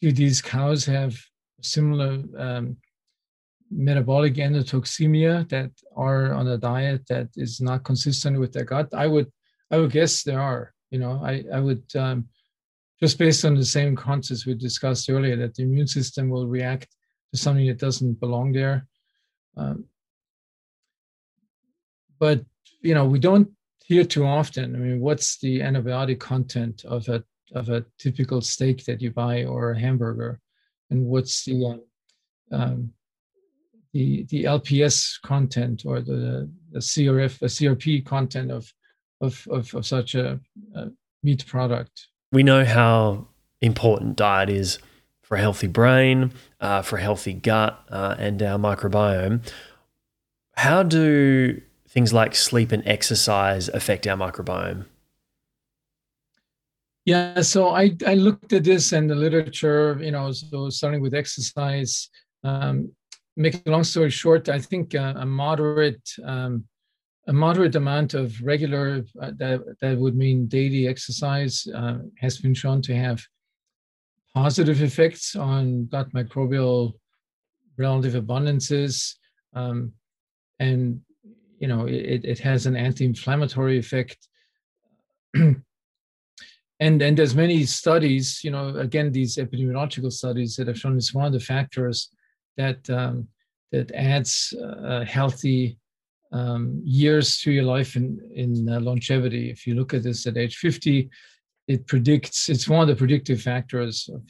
[0.00, 1.16] do these cows have
[1.60, 2.76] similar um,
[3.70, 8.88] metabolic endotoxemia that are on a diet that is not consistent with their gut?
[8.94, 9.30] I would
[9.70, 11.20] i would guess there are you know?
[11.24, 12.28] I i would um,
[13.00, 16.88] just based on the same concepts we discussed earlier that the immune system will react
[17.32, 18.86] to something that doesn't belong there.
[19.56, 19.84] Um,
[22.18, 22.44] but
[22.82, 23.50] you know we don't
[23.94, 27.22] hear too often i mean what's the antibiotic content of a
[27.54, 30.40] of a typical steak that you buy or a hamburger
[30.90, 31.78] and what's the
[32.52, 32.92] uh, um,
[33.92, 38.72] the the LPS content or the, the CRF, the CRP content of
[39.20, 40.40] of of, of such a,
[40.74, 40.88] a,
[41.22, 42.08] meat product.
[42.32, 43.28] We know how
[43.60, 44.78] important diet is
[45.22, 49.42] for a healthy brain, uh, for a healthy gut, uh, and our microbiome.
[50.56, 54.86] How do things like sleep and exercise affect our microbiome?
[57.04, 61.14] Yeah, so I, I looked at this and the literature, you know, so starting with
[61.14, 62.08] exercise,
[62.44, 62.92] um,
[63.36, 66.64] make a long story short, I think uh, a moderate um,
[67.26, 72.54] a moderate amount of regular uh, that that would mean daily exercise uh, has been
[72.54, 73.24] shown to have
[74.34, 76.94] positive effects on gut microbial
[77.76, 79.14] relative abundances,
[79.54, 79.92] um,
[80.58, 81.00] and
[81.60, 84.28] you know it, it has an anti-inflammatory effect.
[85.34, 85.62] and
[86.80, 91.26] and there's many studies, you know, again these epidemiological studies that have shown it's one
[91.26, 92.10] of the factors
[92.56, 93.28] that um,
[93.70, 95.78] that adds uh, healthy
[96.32, 99.50] um, years to your life in in uh, longevity.
[99.50, 101.10] If you look at this at age 50,
[101.68, 104.22] it predicts it's one of the predictive factors of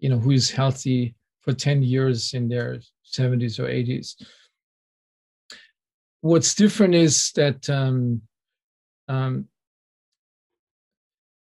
[0.00, 4.14] you know who is healthy for 10 years in their 70s or 80s.
[6.22, 8.22] What's different is that um,
[9.08, 9.48] um,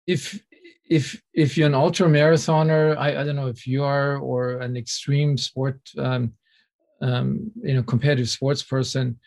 [0.08, 0.44] if
[0.90, 4.76] if if you're an ultra marathoner, I, I don't know if you are, or an
[4.76, 6.34] extreme sport, um,
[7.02, 9.20] um, you know, competitive sports person,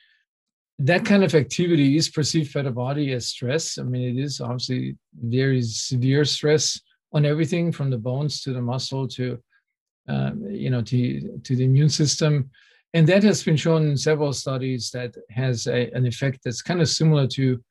[0.78, 3.78] that kind of activity is perceived by the body as stress.
[3.78, 6.80] I mean, it is obviously very severe stress
[7.12, 9.38] on everything from the bones to the muscle to,
[10.09, 12.50] um, you know, to to the immune system,
[12.96, 16.80] and that has been shown in several studies that has a, an effect that's kind
[16.80, 17.62] of similar to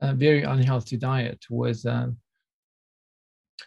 [0.00, 1.84] a very unhealthy diet with.
[1.86, 2.18] Um,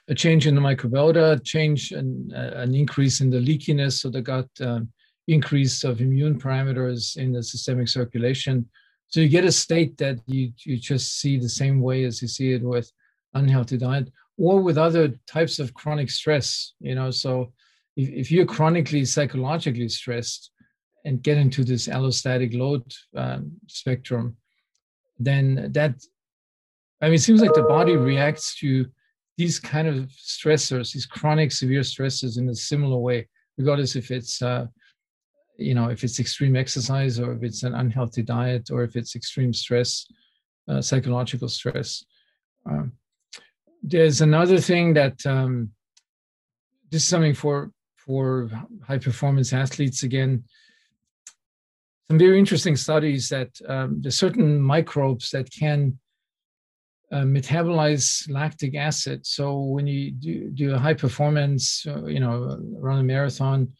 [0.08, 4.22] a change in the microbiota, change and uh, an increase in the leakiness of the
[4.22, 4.90] gut, um,
[5.28, 8.68] increase of immune parameters in the systemic circulation.
[9.08, 12.28] So you get a state that you, you just see the same way as you
[12.28, 12.92] see it with
[13.34, 16.74] unhealthy diet or with other types of chronic stress.
[16.80, 17.54] You know, so
[17.96, 20.52] if, if you're chronically psychologically stressed
[21.06, 22.84] and get into this allostatic load
[23.16, 24.38] um, spectrum,
[25.20, 25.96] then that,
[27.02, 28.86] I mean, it seems like the body reacts to
[29.38, 34.42] these kind of stressors, these chronic severe stressors in a similar way, regardless if it's
[34.42, 34.68] uh,
[35.58, 39.16] you know if it's extreme exercise or if it's an unhealthy diet or if it's
[39.16, 40.06] extreme stress,
[40.68, 42.06] uh, psychological stress.
[42.66, 42.94] Um,
[43.82, 45.72] there's another thing that um,
[46.90, 48.50] this is something for for
[48.88, 50.44] high performance athletes again.
[52.10, 55.98] Some very interesting studies that um, there's certain microbes that can
[57.12, 59.26] uh, metabolize lactic acid.
[59.26, 63.72] So when you do, do a high performance, uh, you know, run a marathon,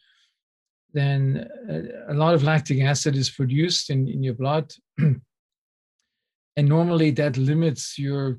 [0.92, 4.72] then a, a, lot of lactic acid is produced in, in your blood.
[4.98, 5.20] and
[6.56, 8.38] normally that limits your,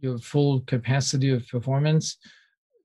[0.00, 2.16] your full capacity of performance.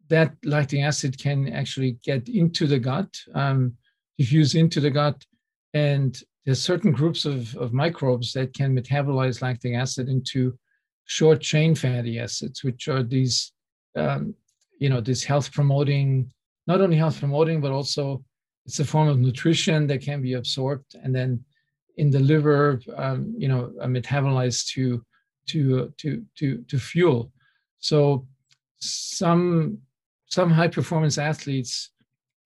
[0.09, 3.73] That lactic acid can actually get into the gut, um,
[4.17, 5.25] diffuse into the gut,
[5.73, 10.57] and there's certain groups of, of microbes that can metabolize lactic acid into
[11.03, 13.51] short chain fatty acids, which are these,
[13.97, 14.33] um,
[14.79, 16.31] you know, this health promoting,
[16.65, 18.23] not only health promoting, but also
[18.65, 21.43] it's a form of nutrition that can be absorbed and then
[21.97, 25.03] in the liver, um, you know, metabolized to
[25.47, 27.29] to to to to fuel.
[27.79, 28.25] So
[28.79, 29.79] some
[30.27, 31.91] some high performance athletes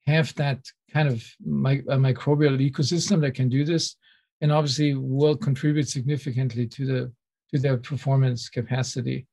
[0.08, 0.60] have that
[0.94, 3.96] kind of mi- microbial ecosystem that can do this,
[4.42, 7.12] and obviously will contribute significantly to the
[7.52, 9.28] to their performance capacity.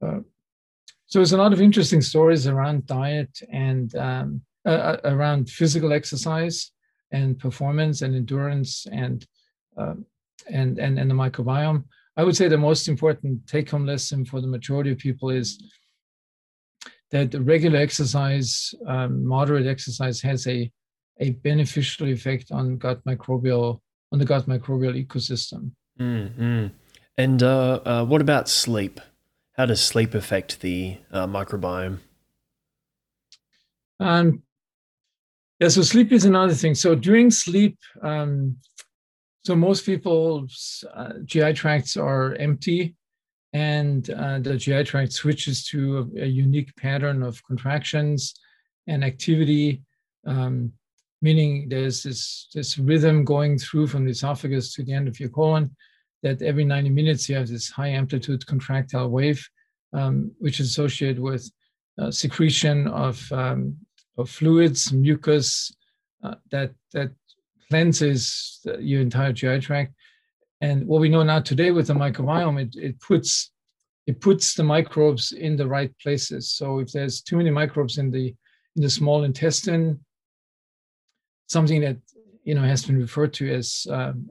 [0.00, 0.20] Uh,
[1.06, 6.70] so there's a lot of interesting stories around diet and um, uh, around physical exercise
[7.10, 9.26] and performance and endurance and
[9.76, 9.94] uh,
[10.50, 11.84] and and and the microbiome.
[12.16, 15.62] I would say the most important take-home lesson for the majority of people is
[17.10, 20.70] that regular exercise, um, moderate exercise, has a
[21.20, 23.80] a beneficial effect on gut microbial
[24.12, 25.72] on the gut microbial ecosystem.
[26.00, 26.68] Mm-hmm.
[27.16, 29.00] And uh, uh, what about sleep?
[29.52, 31.98] How does sleep affect the uh, microbiome?
[34.00, 34.42] Um,
[35.58, 36.76] yeah, so sleep is another thing.
[36.76, 38.56] So during sleep, um,
[39.44, 42.94] so most people's uh, GI tracts are empty,
[43.52, 48.34] and uh, the GI tract switches to a, a, unique pattern of contractions
[48.86, 49.82] and activity,
[50.26, 50.72] um,
[51.20, 55.28] meaning there's this, this rhythm going through from the esophagus to the end of your
[55.28, 55.74] colon
[56.22, 59.46] that every 90 minutes you have this high amplitude contractile wave,
[59.92, 61.50] um, which is associated with
[62.00, 63.76] uh, secretion of, um,
[64.16, 65.72] of fluids, mucus,
[66.24, 67.10] uh, that, that
[67.68, 69.94] cleanses the, your entire GI tract.
[70.60, 73.52] And what we know now today with the microbiome, it, it puts
[74.08, 76.50] it puts the microbes in the right places.
[76.52, 78.34] So if there's too many microbes in the
[78.74, 80.00] in the small intestine,
[81.48, 81.96] something that
[82.44, 84.28] you know has been referred to as um,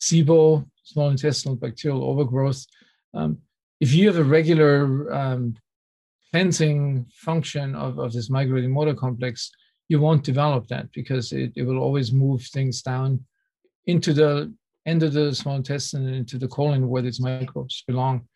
[0.00, 2.64] SIBO, small intestinal bacterial overgrowth.
[3.12, 3.38] Um,
[3.80, 5.56] if you have a regular um,
[6.30, 9.50] cleansing function of, of this migrating motor complex,
[9.88, 13.24] you won't develop that because it, it will always move things down
[13.86, 14.52] into the
[14.86, 18.26] end of the small intestine and into the colon where these microbes belong.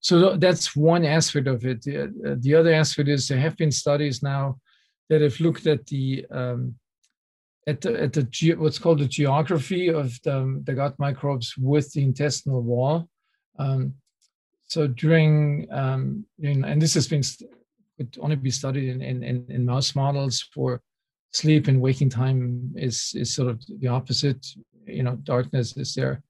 [0.00, 1.82] So that's one aspect of it.
[1.82, 4.58] The, the other aspect is there have been studies now
[5.08, 6.74] that have looked at the um,
[7.66, 11.92] at the, at the ge- what's called the geography of the, the gut microbes with
[11.92, 13.08] the intestinal wall.
[13.58, 13.94] Um,
[14.66, 17.22] so during, um, and this has been
[17.96, 20.82] could only be studied in, in, in, mouse models for
[21.32, 24.46] sleep and waking time is is sort of the opposite.
[24.86, 26.22] You know, darkness is their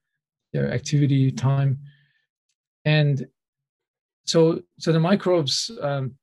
[0.53, 1.79] their activity time,
[2.85, 3.27] and
[4.23, 6.15] so so the microbes um,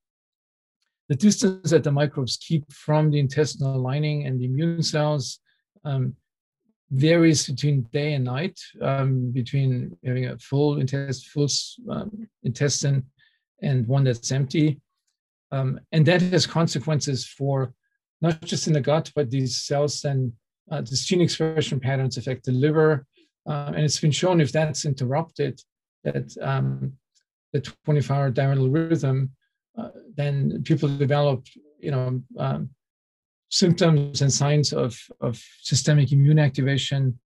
[1.09, 5.41] the distance that the microbes keep from the intestinal lining and the immune cells
[5.85, 6.17] um,
[6.91, 11.49] varies between day and night, um, between having a full, intest- full
[11.91, 13.05] um, intestine
[13.63, 14.81] and one that's empty.
[15.53, 17.73] Um, and that has consequences for
[18.21, 20.33] not just in the gut, but these cells then,
[20.71, 23.07] uh, these gene expression patterns affect the liver.
[23.47, 25.61] Uh, and it's been shown if that's interrupted,
[26.05, 26.95] that um,
[27.53, 29.31] the 24 hour diurnal rhythm
[29.77, 31.47] uh, then people develop,
[31.79, 32.71] you know, um,
[33.51, 37.19] symptoms and signs of, of systemic immune activation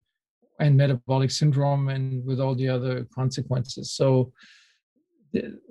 [0.60, 3.91] and metabolic syndrome and with all the other consequences.
[3.91, 4.32] So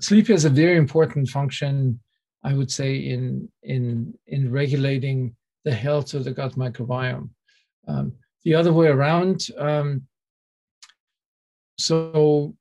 [0.00, 2.00] sleep has a very important function,
[2.44, 7.30] I would say, in, in, in regulating the health of the gut microbiome.
[7.88, 8.12] Um,
[8.44, 10.02] the other way around, um,
[11.78, 12.54] so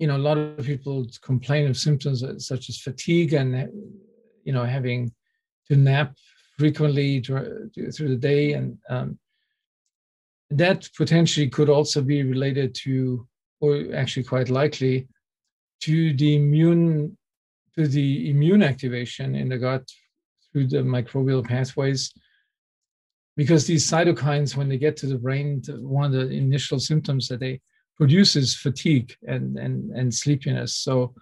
[0.00, 3.70] you know, a lot of people complain of symptoms such as fatigue and,
[4.44, 5.12] you know, having
[5.68, 6.16] to nap
[6.58, 8.54] frequently through the day.
[8.54, 9.18] And um,
[10.48, 13.28] that potentially could also be related to,
[13.60, 15.06] or actually quite likely,
[15.82, 17.16] to the immune
[17.76, 19.86] to the immune activation in the gut
[20.50, 22.12] through the microbial pathways
[23.36, 27.38] because these cytokines when they get to the brain one of the initial symptoms that
[27.38, 27.60] they
[28.00, 30.74] produces fatigue and, and, and sleepiness.
[30.74, 31.12] So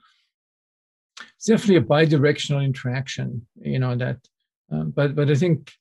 [1.35, 4.19] it's definitely a bidirectional interaction, you know, that,
[4.71, 5.73] um, but, but I think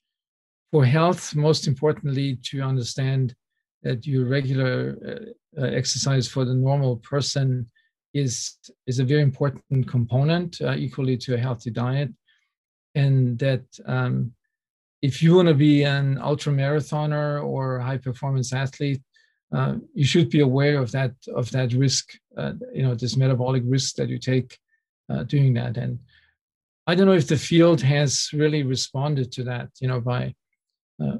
[0.72, 3.36] for health, most importantly, to understand
[3.84, 4.74] that your regular
[5.08, 7.70] uh, uh, exercise for the normal person
[8.12, 8.56] is,
[8.88, 12.10] is a very important component, uh, equally to a healthy diet.
[12.96, 14.32] And that um,
[15.00, 19.00] if you want to be an ultra marathoner or high performance athlete,
[19.52, 23.62] uh, you should be aware of that of that risk, uh, you know, this metabolic
[23.66, 24.58] risk that you take
[25.10, 25.76] uh, doing that.
[25.76, 25.98] And
[26.86, 30.34] I don't know if the field has really responded to that, you know, by,
[31.02, 31.18] uh,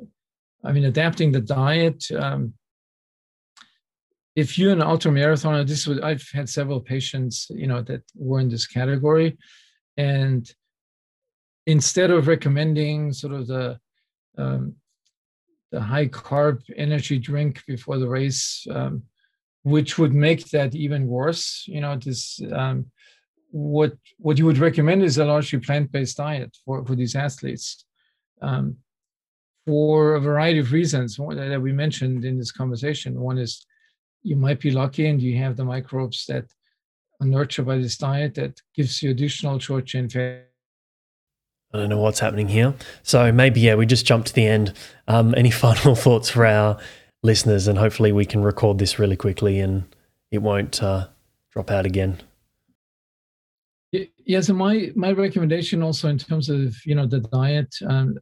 [0.65, 2.05] I mean, adapting the diet.
[2.11, 2.55] Um,
[4.37, 8.41] if you're an ultra marathoner, this was I've had several patients, you know, that were
[8.41, 9.39] in this category,
[9.97, 10.51] and
[11.67, 13.79] instead of recommending sort of the
[14.37, 14.75] um,
[15.71, 19.03] the high carb energy drink before the race, um,
[19.63, 21.65] which would make that even worse.
[21.67, 22.87] You know, this um,
[23.51, 27.85] what what you would recommend is a largely plant-based diet for for these athletes,
[28.41, 28.77] um,
[29.67, 33.21] for a variety of reasons that we mentioned in this conversation.
[33.21, 33.67] One is
[34.23, 36.45] you might be lucky and you have the microbes that
[37.21, 40.49] are nurtured by this diet that gives you additional short chain fat
[41.73, 42.75] I don't know what's happening here.
[43.03, 44.73] So maybe, yeah, we just jumped to the end.
[45.07, 46.79] Um, any final thoughts for our
[47.23, 47.69] listeners?
[47.69, 49.85] And hopefully we can record this really quickly and
[50.31, 51.09] it won't uh,
[51.53, 52.21] drop out again.
[54.29, 57.75] Yeah, so my my recommendation also in terms of you know the diet.
[57.87, 58.19] Um,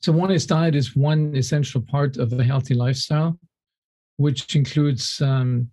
[0.00, 3.38] so one is diet is one essential part of a healthy lifestyle,
[4.16, 5.70] which includes um,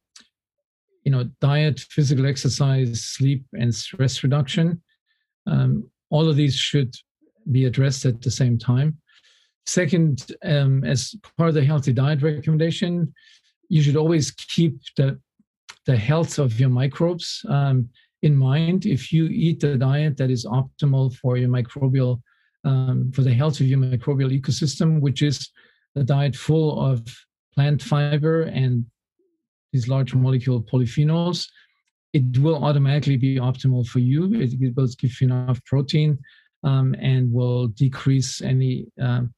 [1.04, 4.80] you know diet, physical exercise, sleep, and stress reduction.
[5.48, 6.94] Um, all of these should
[7.52, 8.98] be addressed at the same time.
[9.66, 13.14] Second, um, as part of the healthy diet recommendation,
[13.70, 15.20] you should always keep the
[15.88, 17.90] the health of your microbes um,
[18.22, 18.86] in mind.
[18.86, 22.22] If you eat a diet that is optimal for your microbial,
[22.64, 25.50] um, for the health of your microbial ecosystem, which is
[25.96, 27.04] a diet full of
[27.56, 28.86] plant fiber and
[29.74, 31.48] these large molecule polyphenols,
[32.14, 34.34] it will automatically be optimal for you.
[34.34, 36.20] It, will give you enough protein
[36.64, 39.34] um, and will decrease any, um,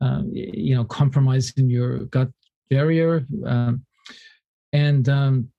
[0.00, 2.30] uh, you know, compromise in your gut
[2.68, 3.24] barrier.
[3.46, 3.84] Um,
[4.72, 5.50] and um,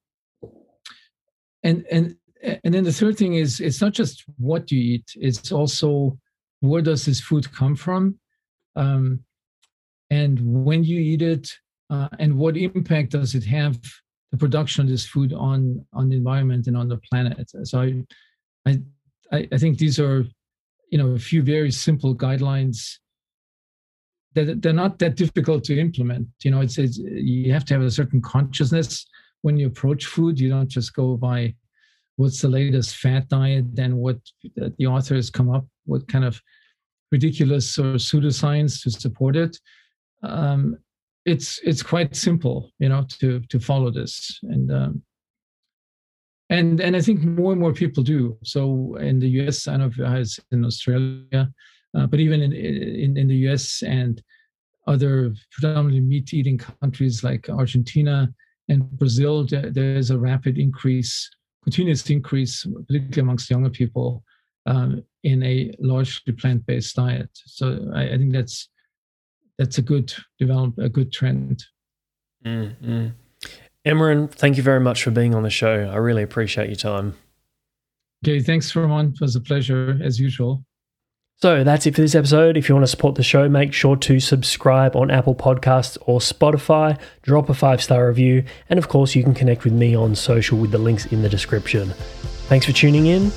[1.63, 2.15] and and
[2.63, 6.17] and then the third thing is it's not just what you eat; it's also
[6.59, 8.19] where does this food come from,
[8.75, 9.23] um,
[10.09, 11.49] and when you eat it,
[11.89, 13.79] uh, and what impact does it have
[14.32, 17.51] the production of this food on on the environment and on the planet.
[17.63, 17.82] So
[18.65, 18.82] I
[19.32, 20.26] I, I think these are
[20.89, 22.97] you know a few very simple guidelines
[24.36, 26.28] that they're not that difficult to implement.
[26.43, 29.05] You know, it's, it's you have to have a certain consciousness
[29.41, 30.39] when you approach food.
[30.39, 31.55] You don't just go by
[32.17, 34.17] what's the latest fat diet and what
[34.55, 36.41] the authors come up with kind of
[37.11, 39.57] ridiculous or pseudoscience to support it.
[40.23, 40.78] Um,
[41.26, 45.01] it's it's quite simple, you know, to to follow this, and um,
[46.49, 48.38] and and I think more and more people do.
[48.43, 51.49] So in the U.S., I know if it's in Australia,
[51.97, 53.82] uh, but even in, in in the U.S.
[53.82, 54.21] and
[54.88, 58.32] other predominantly meat-eating countries like Argentina
[58.69, 61.28] and Brazil, there's a rapid increase,
[61.63, 64.23] continuous increase, particularly amongst younger people,
[64.67, 67.30] um, in a largely plant-based diet.
[67.47, 68.69] So I, I think that's
[69.58, 71.64] that's a good develop a good trend.
[72.45, 74.26] Mm-hmm.
[74.28, 75.89] Thank you very much for being on the show.
[75.91, 77.16] I really appreciate your time.
[78.24, 79.14] Okay, thanks, Ramon.
[79.14, 80.66] It was a pleasure as usual.
[81.38, 82.56] So that's it for this episode.
[82.56, 86.20] If you want to support the show, make sure to subscribe on Apple Podcasts or
[86.20, 90.16] Spotify, drop a five star review, and of course, you can connect with me on
[90.16, 91.89] social with the links in the description.
[92.47, 93.32] Thanks for tuning in.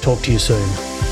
[0.00, 1.11] Talk to you soon.